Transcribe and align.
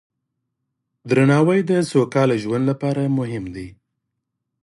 درناوی 1.09 1.59
د 1.69 1.71
سوکاله 1.91 2.35
ژوند 2.43 2.63
لپاره 2.71 3.13
مهم 3.19 3.45
دی. 3.55 3.67